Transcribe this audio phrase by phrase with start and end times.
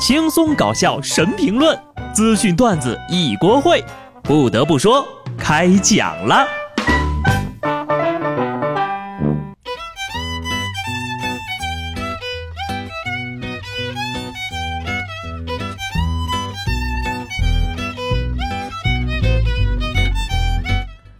[0.00, 1.78] 轻松搞笑神评论，
[2.10, 3.84] 资讯段子一锅烩。
[4.22, 6.48] 不得不说，开讲了。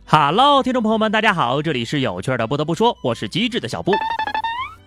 [0.07, 2.47] 哈喽，听众朋友们，大家好，这里是有趣的。
[2.47, 3.93] 不得不说，我是机智的小布。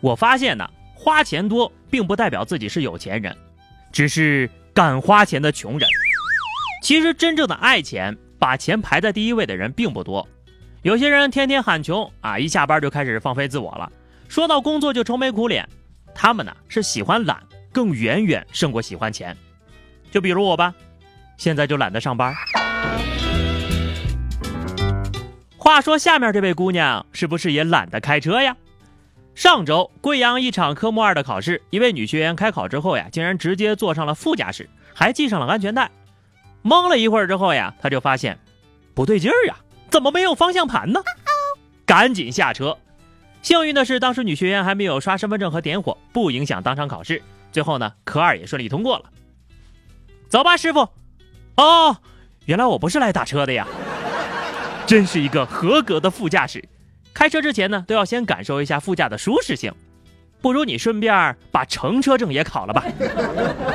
[0.01, 3.37] 我发现呢，花钱多并不代表自己是有钱人，
[3.93, 5.87] 只是敢花钱的穷人。
[6.83, 10.27] 其实真正的爱钱，把钱排在第一位的人并不多。
[10.81, 13.89] 有些人天天喊穷啊，一下班就开始放飞自我了，
[14.27, 15.65] 说到工作就愁眉苦脸。
[16.13, 19.37] 他们呢是喜欢懒，更远远胜过喜欢钱。
[20.11, 20.73] 就比如我吧，
[21.37, 22.33] 现在就懒得上班。
[25.55, 28.57] 话说下面这位姑娘是不是也懒得开车呀？
[29.35, 35.89] 上周贵阳一场科目二的考试，一位女学员开考之后呀，竟然直接坐上了副驾驶，还系上了安全带。
[36.63, 38.37] 懵了一会儿之后呀，她就发现
[38.93, 39.55] 不对劲儿呀，
[39.89, 41.01] 怎么没有方向盘呢？
[41.85, 42.77] 赶紧下车。
[43.41, 47.21] 幸运的是，当时女学员还没有刷身份证和点火，不影响当场考试。
[47.51, 49.05] 最后呢，科二也顺利通过了。
[50.29, 50.87] 走吧，师傅。
[51.57, 51.97] 哦，
[52.45, 53.67] 原来我不是来打车的呀。
[54.85, 56.63] 真是一个合格的副驾驶，
[57.13, 59.73] 开车之前呢，都要先感受一下副驾的舒适性。
[60.41, 62.83] 不如你顺便把乘车证也考了吧。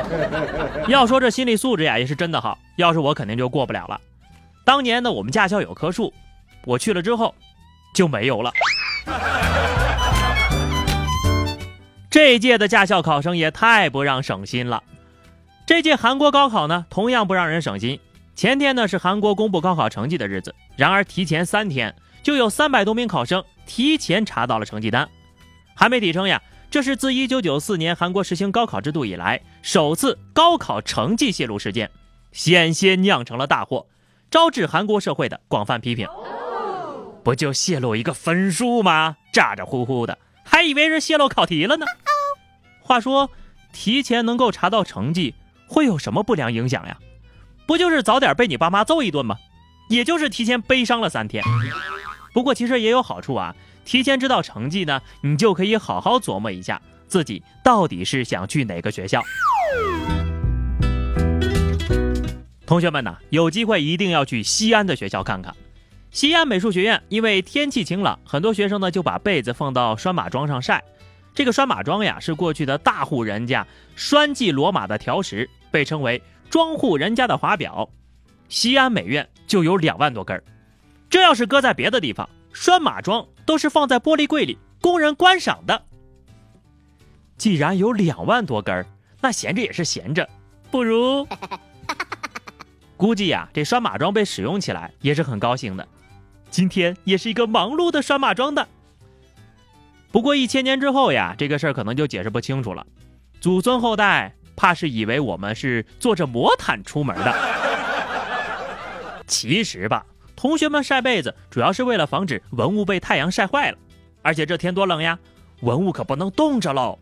[0.87, 2.59] 要说这心理素质呀，也是真的好。
[2.75, 3.99] 要是我，肯定就过不了了。
[4.63, 6.13] 当年呢，我们驾校有棵树，
[6.65, 7.33] 我去了之后
[7.95, 8.53] 就没有了。
[12.11, 14.83] 这一届的驾校考生也太不让省心了。
[15.65, 17.99] 这届韩国高考呢，同样不让人省心。
[18.35, 25.09] 前天呢是韩国公布高考成绩的日子，然而提前三天就有三百多名考生提前查到了成绩单。
[25.75, 31.89] 韩媒体称呀，这是自1994年韩国实行高考制度以来首次高考成绩泄露事件，
[32.31, 33.87] 险些酿成了大祸，
[34.29, 36.07] 招致韩国社会的广泛批评。
[37.23, 39.17] 不就泄露一个分数吗？
[39.31, 41.85] 咋咋呼呼的，还以为是泄露考题了呢。
[42.81, 43.29] 话说，
[43.71, 45.35] 提前能够查到成绩，
[45.67, 46.97] 会有什么不良影响呀？
[47.65, 49.37] 不就是早点被你爸妈揍一顿吗？
[49.89, 51.43] 也就是提前悲伤了三天。
[52.33, 59.21] 不过其实也有好处啊，提前知道成绩呢，你就可以好好琢磨一下自己到底是想去哪个学校。
[62.65, 65.55] 同学们呢，有机会一定要去西安的学校看看。
[66.11, 70.83] 西安美术学院因为天气晴朗，很多学生呢就把被子放到拴马桩上晒。
[71.33, 76.21] 这个拴马桩呀，是过去的大户人家拴系骡马的条石，被称为。
[76.49, 77.87] 庄户人家的华表，
[78.47, 80.43] 西安美院就有两万多根儿。
[81.09, 85.81] 这要是搁在别的地方，拴马桩都是放在玻璃柜里供人观赏的。
[87.37, 88.85] 既然有两万多根儿，
[89.21, 90.29] 那闲着也是闲着，
[90.69, 91.27] 不如……
[92.95, 95.87] 估计呀，这拴马桩被使用起来也是很高兴的。
[96.51, 98.67] 今天也是一个忙碌的拴马桩的。
[100.11, 102.85] 不过一千年之后呀，这个事儿可能就解释不清楚了。
[103.39, 104.35] 祖孙后代。
[104.59, 107.33] 怕是以为我们是坐着魔毯出门的。
[109.25, 110.05] 其实吧，
[110.39, 113.77] 同学们晒被子主要是为了防止文物被太阳晒坏了。
[114.21, 115.19] 而且这天多冷呀，
[115.59, 116.97] 文物可不能冻着喽。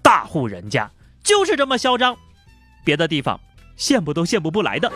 [0.00, 0.88] 大户人家
[1.24, 2.16] 就是这么嚣张，
[2.84, 3.40] 别的地方
[3.76, 4.92] 羡慕都羡慕不来的。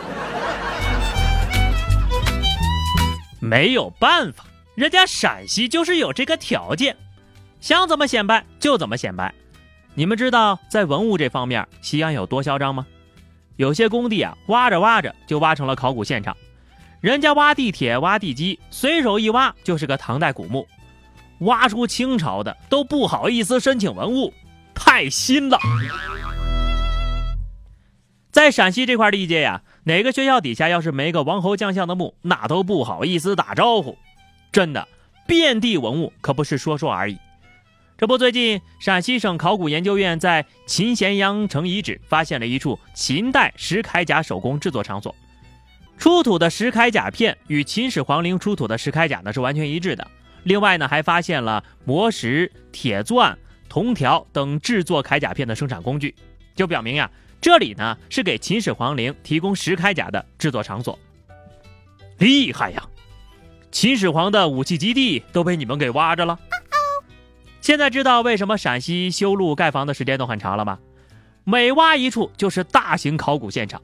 [3.41, 4.45] 没有办法，
[4.75, 6.95] 人家陕西就是有这个条件，
[7.59, 9.35] 想怎么显摆就怎么显摆。
[9.93, 12.87] 你们知道在文物这方面，西安有多嚣张吗？
[13.57, 16.33] 有些工地啊，挖着挖着就挖成了考古现场。
[17.03, 20.65] 人家挖地铁、挖地基，随手一挖就是个唐代古墓，
[21.39, 24.33] 挖出清朝的都不好意思申请文物，
[24.73, 25.59] 太新了。
[28.31, 33.97] 在陕西这块地界呀，哪个学校底下要是没个王侯将相的墓，那都不好意思打招呼。
[34.53, 34.87] 真的，
[35.27, 37.17] 遍地文物可不是说说而已。
[37.97, 45.13] 这不，最近陕西省考古研究院在秦咸阳城遗址发现了一处秦代石铠甲手工制作场所，
[46.03, 50.05] 出土的石铠甲片与秦始皇陵出土的石铠甲呢是完全一致的。
[50.43, 53.39] 另外呢，还发现了磨石、铁钻、
[53.69, 56.13] 铜条等制作铠甲片的生产工具，
[56.55, 57.09] 就表明呀，
[57.39, 60.99] 这里呢是给秦始皇陵提供石铠甲的制作场所。
[62.17, 62.83] 厉害呀！
[63.71, 66.37] 秦始皇的武器基地都被你们给挖着了。
[67.61, 70.79] 现在知道为什么陕西修路盖房的时间都很长了吗？
[71.45, 73.81] 每挖一处就是大型考古现场，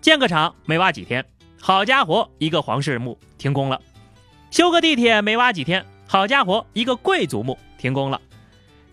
[0.00, 1.22] 建个厂没挖几天，
[1.62, 3.78] 好家伙，一个皇室墓停工了；
[4.50, 8.18] 修个地铁没挖几天，好家伙，一个贵族墓停工了；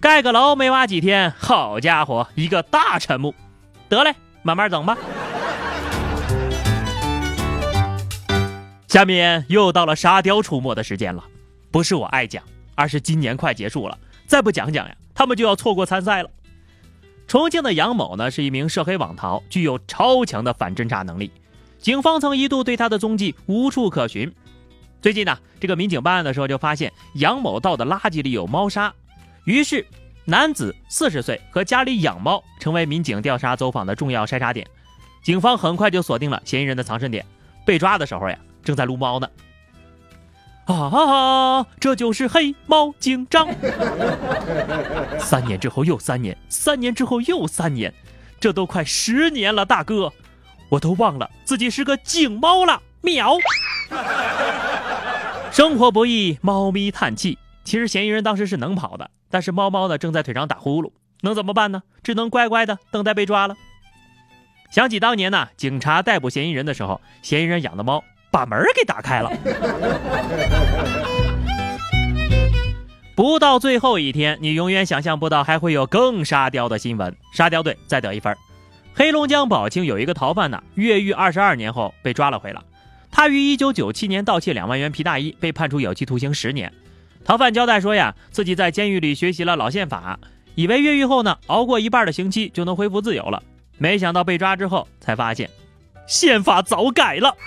[0.01, 3.33] 盖个楼没挖几天，好家伙，一个大臣墓。
[3.87, 4.97] 得嘞，慢慢整吧。
[8.89, 11.23] 下面又到了沙雕出没的时间了，
[11.71, 12.43] 不是我爱讲，
[12.75, 16.29] 而是今年快结束了，再不讲讲呀，他们就要错过参赛了。
[17.29, 21.31] 重庆的杨某呢，是一名涉黑网逃，具有超强的反侦查能力，
[21.88, 24.30] 警方曾一度对他的踪迹无处可寻。
[25.01, 28.94] 最近呢，这个民警办案的时候就发现杨某倒的垃圾里有猫砂，
[29.45, 29.88] 于是
[30.25, 34.68] 男子四十岁和家里养猫，成为民警调查走访的重要筛查点。
[35.24, 37.25] 警方很快就锁定了嫌疑人的藏身点，
[37.66, 38.38] 被抓的时候呀。
[38.66, 39.30] 正在撸猫呢，
[40.66, 43.48] 啊，这就是黑猫警长。
[45.18, 47.94] 三年之后又三年，三年之后又三年，
[48.42, 50.12] 这都快十年了，大哥，
[50.69, 52.81] 我都忘了自己是个警猫了。
[53.01, 53.37] 喵。
[55.51, 57.37] 生活不易，猫咪叹气。
[57.63, 60.91] 其实嫌疑人当时是能跑的，但是猫猫呢正在腿上打呼噜，
[61.21, 61.83] 能怎么办呢？
[62.03, 63.55] 只能乖乖的等待被抓了。
[64.71, 68.03] 想起当年呢，警察逮捕嫌疑人的时候，嫌疑人养的猫。
[68.29, 69.31] 把门给打开了。
[73.15, 77.15] 不到最后一天，你永远想象不到还会有更沙雕的新闻。
[77.33, 78.35] 沙雕队再得一分。
[78.97, 82.59] 黑龙江宝清有一个逃犯呢，越狱二十二年后被抓了回来。
[83.11, 86.73] 他于一九九七年盗窃两万元皮大衣，被判处有期徒刑十年。
[87.23, 90.19] 逃犯交代说呀，自己在监狱里学习了老宪法，
[90.55, 93.44] 以为越狱后呢，熬过一半的刑期就能恢复自由了。
[93.77, 95.47] 没想到被抓之后才发现，
[96.07, 97.38] 宪法早改了。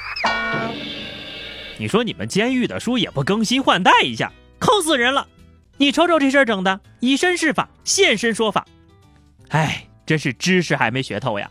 [1.78, 5.26] 你说你们监狱的书也不更新换代一下，坑死人了！
[5.78, 8.64] 你瞅瞅这事儿整的，以身试法，现身说法。
[9.48, 11.48] 哎，真是知识还没学透呀！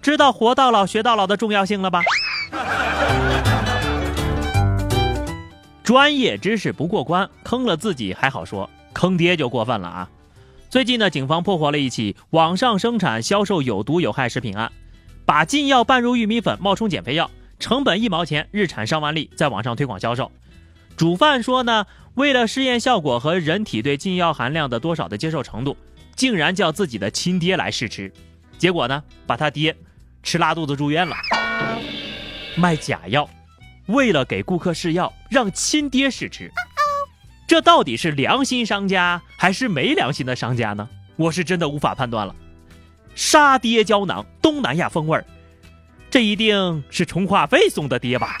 [0.00, 2.00] 知道活到老学到老的重要性了吧？
[5.82, 10.08] 专业知识不过关，坑了自己还好说，坑爹就过分了啊！
[10.70, 14.70] 最近呢，警方破获了一起网上生产销售有毒有害食品案，
[15.26, 17.28] 把禁药拌入玉米粉，冒充减肥药。
[17.58, 20.30] 成本一毛钱，日产上万粒，在网上推广销售。
[20.96, 21.84] 主犯说呢，
[22.14, 25.76] 为了试验效果和人体对禁药含量的多少的接受程度，
[26.18, 28.12] 竟然叫自己的亲爹来试吃，
[28.58, 29.76] 结果呢，把他爹
[30.20, 31.14] 吃拉肚子住院了。
[32.56, 33.30] 卖假药，
[33.86, 36.50] 为了给顾客试药，让亲爹试吃，
[37.46, 40.88] 这到底是良心商家还是没良心的商家呢？
[41.14, 42.34] 我是真的无法判断了。
[43.14, 45.24] 杀爹胶囊，东南亚风味儿。
[46.10, 48.36] 这一定是充话费送的爹吧？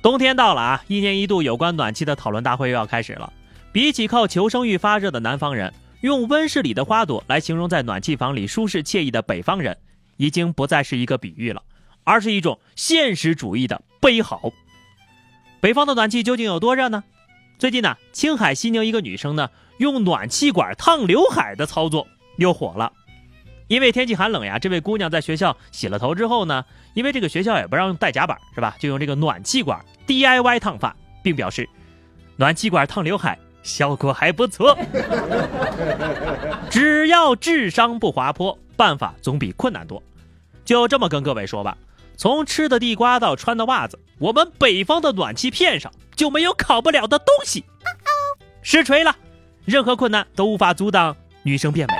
[0.00, 3.30] 冬天到了啊，一年一度有关暖气的讨论大会又要开始了。
[3.72, 5.72] 比起靠求生欲发热的南方人，
[6.02, 9.78] 用温室里的花朵来形容在暖气房里舒适惬意的北方人，
[10.18, 11.62] 已经不再是一个比喻了，
[12.04, 14.52] 而是一种现实主义的悲嚎。
[15.60, 17.02] 北方的暖气究竟有多热呢？
[17.58, 19.48] 最近呢，青海西宁一个女生呢，
[19.78, 22.92] 用暖气管烫刘海的操作又火了。
[23.68, 28.76] 因为天气寒冷呀，这位姑娘在学校洗了头之后呢，因为这个学校也不让用带夹板，是吧？
[28.78, 31.66] 就用这个暖气管 DIY 烫发，并表示
[32.36, 34.76] 暖气管烫刘海效果还不错。
[36.70, 40.02] 只要智商不滑坡，办法总比困难多。
[40.64, 41.76] 就这么跟各位说吧，
[42.16, 47.64] 从吃的地瓜到穿的袜子，我们北方的暖气片上就没有烤不了的东西。
[48.62, 49.16] 实锤了，
[49.64, 51.94] 任何困难都无法阻挡女生变美。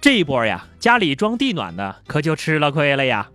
[0.00, 3.30] 这一波呀，家里装地暖的可就吃了亏了呀。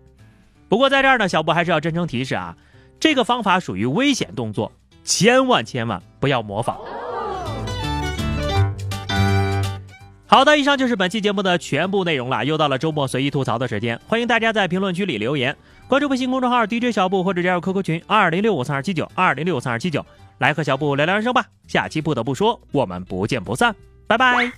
[0.67, 2.55] 不过在这儿呢，小布还是要真诚提示啊，
[2.99, 4.71] 这个方法属于危险动作，
[5.03, 6.77] 千万千万不要模仿。
[10.27, 12.45] 好的，以上就是本期节目的全部内容了。
[12.45, 20.05] 又到了周末随意吐槽的时间，欢迎大家在评论区里留言，关注微信公众号 DJ 小布或者加入 QQ 群二零六五三二七九二零六五三二七九，
[20.37, 21.43] 来和小布聊聊人生吧。
[21.67, 23.75] 下期不得不说，我们不见不散，
[24.05, 24.51] 拜拜。